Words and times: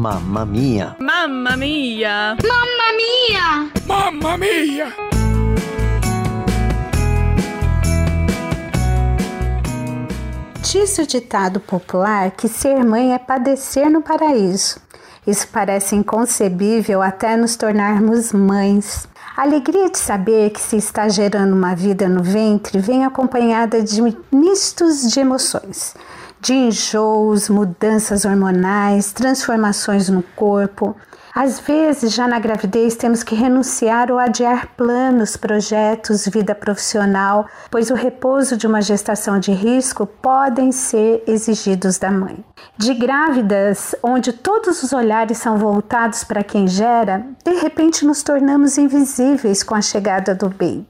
Mamma 0.00 0.46
mia! 0.46 0.96
Mamma 0.98 1.58
mia! 1.58 2.34
Mamma 2.42 2.88
mia! 2.96 3.70
Mamma 3.86 4.38
mia! 4.38 4.86
Diz 10.62 10.96
o 10.96 11.06
ditado 11.06 11.60
popular 11.60 12.30
que 12.30 12.48
ser 12.48 12.82
mãe 12.82 13.12
é 13.12 13.18
padecer 13.18 13.90
no 13.90 14.00
paraíso. 14.00 14.80
Isso 15.26 15.46
parece 15.52 15.94
inconcebível 15.94 17.02
até 17.02 17.36
nos 17.36 17.54
tornarmos 17.54 18.32
mães. 18.32 19.06
A 19.36 19.42
alegria 19.42 19.90
de 19.90 19.98
saber 19.98 20.48
que 20.48 20.62
se 20.62 20.78
está 20.78 21.10
gerando 21.10 21.52
uma 21.52 21.74
vida 21.74 22.08
no 22.08 22.22
ventre 22.22 22.78
vem 22.78 23.04
acompanhada 23.04 23.82
de 23.82 24.00
mistos 24.32 25.10
de 25.10 25.20
emoções 25.20 25.94
de 26.40 26.54
enjoos, 26.54 27.48
mudanças 27.48 28.24
hormonais, 28.24 29.12
transformações 29.12 30.08
no 30.08 30.22
corpo. 30.22 30.96
Às 31.34 31.60
vezes, 31.60 32.12
já 32.12 32.26
na 32.26 32.40
gravidez, 32.40 32.96
temos 32.96 33.22
que 33.22 33.36
renunciar 33.36 34.10
ou 34.10 34.18
adiar 34.18 34.68
planos, 34.76 35.36
projetos, 35.36 36.26
vida 36.26 36.54
profissional, 36.54 37.46
pois 37.70 37.90
o 37.90 37.94
repouso 37.94 38.56
de 38.56 38.66
uma 38.66 38.82
gestação 38.82 39.38
de 39.38 39.52
risco 39.52 40.06
podem 40.06 40.72
ser 40.72 41.22
exigidos 41.28 41.98
da 41.98 42.10
mãe. 42.10 42.44
De 42.76 42.94
grávidas, 42.94 43.94
onde 44.02 44.32
todos 44.32 44.82
os 44.82 44.92
olhares 44.92 45.38
são 45.38 45.56
voltados 45.56 46.24
para 46.24 46.42
quem 46.42 46.66
gera, 46.66 47.24
de 47.44 47.52
repente 47.60 48.04
nos 48.04 48.22
tornamos 48.22 48.76
invisíveis 48.76 49.62
com 49.62 49.74
a 49.74 49.82
chegada 49.82 50.34
do 50.34 50.48
baby, 50.48 50.88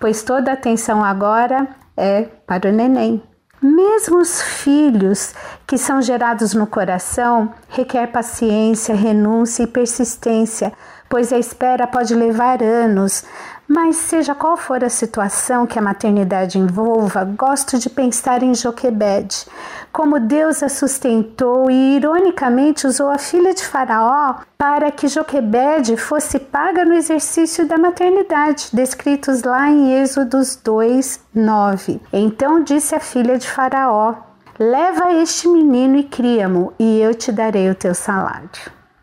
pois 0.00 0.22
toda 0.22 0.50
a 0.50 0.54
atenção 0.54 1.04
agora 1.04 1.68
é 1.96 2.22
para 2.46 2.68
o 2.68 2.72
neném. 2.72 3.22
Mesmo 3.62 4.18
os 4.18 4.42
filhos 4.42 5.32
que 5.72 5.78
são 5.78 6.02
gerados 6.02 6.52
no 6.52 6.66
coração 6.66 7.50
requer 7.70 8.08
paciência, 8.08 8.94
renúncia 8.94 9.62
e 9.62 9.66
persistência, 9.66 10.70
pois 11.08 11.32
a 11.32 11.38
espera 11.38 11.86
pode 11.86 12.14
levar 12.14 12.62
anos, 12.62 13.24
mas 13.66 13.96
seja 13.96 14.34
qual 14.34 14.54
for 14.54 14.84
a 14.84 14.90
situação 14.90 15.66
que 15.66 15.78
a 15.78 15.82
maternidade 15.82 16.58
envolva, 16.58 17.24
gosto 17.24 17.78
de 17.78 17.88
pensar 17.88 18.42
em 18.42 18.54
Joquebede, 18.54 19.46
como 19.90 20.20
Deus 20.20 20.62
a 20.62 20.68
sustentou 20.68 21.70
e 21.70 21.96
ironicamente 21.96 22.86
usou 22.86 23.08
a 23.08 23.16
filha 23.16 23.54
de 23.54 23.64
Faraó 23.64 24.40
para 24.58 24.90
que 24.90 25.08
Joquebede 25.08 25.96
fosse 25.96 26.38
paga 26.38 26.84
no 26.84 26.92
exercício 26.92 27.66
da 27.66 27.78
maternidade, 27.78 28.68
descritos 28.74 29.42
lá 29.42 29.70
em 29.70 30.02
Êxodos 30.02 30.54
2, 30.54 31.18
9. 31.34 31.98
Então 32.12 32.62
disse 32.62 32.94
a 32.94 33.00
filha 33.00 33.38
de 33.38 33.48
Faraó: 33.48 34.31
Leva 34.58 35.14
este 35.14 35.48
menino 35.48 35.96
e 35.96 36.04
cria-mo, 36.04 36.74
e 36.78 37.00
eu 37.00 37.14
te 37.14 37.32
darei 37.32 37.70
o 37.70 37.74
teu 37.74 37.94
salário. 37.94 38.48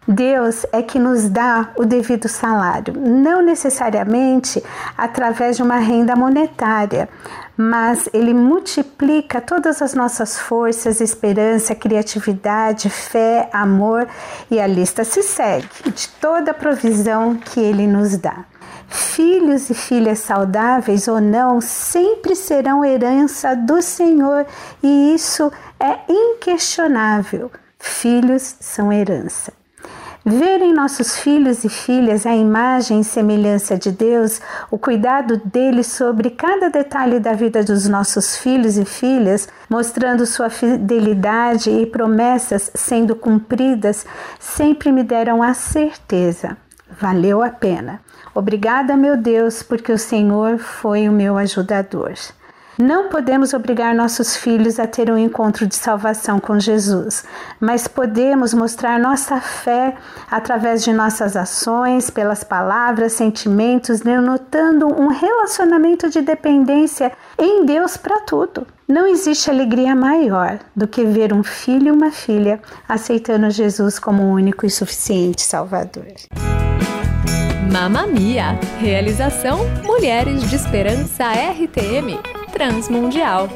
Deus 0.08 0.66
é 0.72 0.82
que 0.82 0.98
nos 0.98 1.30
dá 1.30 1.70
o 1.76 1.86
devido 1.86 2.28
salário, 2.28 2.94
não 2.96 3.42
necessariamente 3.42 4.64
através 4.98 5.58
de 5.58 5.64
uma 5.64 5.78
renda 5.78 6.16
monetária, 6.16 7.10
mas 7.62 8.08
Ele 8.14 8.34
multiplica 8.34 9.42
todas 9.42 9.82
as 9.82 9.94
nossas 9.94 10.40
forças, 10.40 11.02
esperança, 11.02 11.76
criatividade, 11.76 12.90
fé, 12.90 13.50
amor 13.52 14.08
e 14.50 14.62
a 14.62 14.66
lista 14.66 15.04
se 15.04 15.22
segue 15.22 15.68
de 15.94 16.08
toda 16.22 16.52
a 16.52 16.54
provisão 16.54 17.36
que 17.36 17.60
Ele 17.60 17.86
nos 17.86 18.18
dá. 18.18 18.46
Filhos 18.88 19.70
e 19.70 19.74
filhas 19.74 20.20
saudáveis 20.20 21.10
ou 21.10 21.20
não 21.20 21.60
sempre 21.60 22.34
serão 22.34 22.86
herança 22.86 23.54
do 23.58 23.82
Senhor 23.82 24.46
e 24.82 25.14
isso 25.14 25.52
é 25.78 26.00
inquestionável. 26.08 27.52
Filhos 27.78 28.56
são 28.62 28.92
herança. 28.92 29.59
Ver 30.30 30.62
em 30.62 30.72
nossos 30.72 31.18
filhos 31.18 31.64
e 31.64 31.70
filhas 31.70 32.24
a 32.24 32.36
imagem 32.36 33.00
e 33.00 33.04
semelhança 33.04 33.76
de 33.76 33.92
Deus, 33.92 34.40
o 34.70 34.78
cuidado 34.78 35.42
dele 35.44 35.84
sobre 35.84 36.30
cada 36.30 36.70
detalhe 36.70 37.20
da 37.20 37.34
vida 37.34 37.64
dos 37.64 37.88
nossos 37.88 38.38
filhos 38.38 38.78
e 38.78 38.86
filhas, 38.86 39.50
mostrando 39.68 40.28
sua 40.28 40.52
fidelidade 40.52 41.72
e 41.72 41.84
promessas 41.84 42.70
sendo 42.76 43.16
cumpridas, 43.16 44.06
sempre 44.40 44.92
me 44.92 45.02
deram 45.02 45.42
a 45.42 45.56
certeza. 45.56 46.56
Valeu 47.02 47.42
a 47.42 47.50
pena. 47.50 48.00
Obrigada, 48.36 48.96
meu 48.96 49.18
Deus, 49.18 49.64
porque 49.64 49.92
o 49.92 49.98
Senhor 49.98 50.60
foi 50.60 51.10
o 51.10 51.12
meu 51.12 51.40
ajudador. 51.40 52.14
Não 52.82 53.10
podemos 53.10 53.54
obrigar 53.54 53.94
nossos 53.94 54.38
filhos 54.38 54.80
a 54.80 54.88
ter 54.88 55.12
um 55.12 55.18
encontro 55.18 55.68
de 55.68 55.76
salvação 55.76 56.40
com 56.40 56.58
Jesus, 56.58 57.26
mas 57.60 57.90
podemos 57.90 58.54
mostrar 58.54 58.98
nossa 58.98 59.42
fé 59.42 59.98
através 60.32 60.82
de 60.82 60.94
nossas 60.94 61.36
ações, 61.36 62.10
pelas 62.10 62.42
palavras, 62.42 63.12
sentimentos, 63.12 64.00
denotando 64.00 64.88
um 64.88 65.10
relacionamento 65.10 66.10
de 66.10 66.22
dependência 66.22 67.12
em 67.38 67.66
Deus 67.66 67.98
para 67.98 68.22
tudo. 68.22 68.66
Não 68.88 69.06
existe 69.06 69.50
alegria 69.50 69.94
maior 69.94 70.60
do 70.74 70.88
que 70.88 71.04
ver 71.04 71.34
um 71.34 71.44
filho 71.44 71.88
e 71.88 71.92
uma 71.92 72.12
filha 72.12 72.62
aceitando 72.88 73.50
Jesus 73.50 74.00
como 74.00 74.24
o 74.24 74.32
único 74.32 74.66
e 74.66 74.70
suficiente 74.70 75.42
Salvador. 75.42 76.14
Mamamia! 77.70 78.58
Realização 78.80 79.60
Mulheres 79.84 80.50
de 80.50 80.56
Esperança 80.56 81.26
RTM 81.26 82.39
transmundial. 82.52 83.50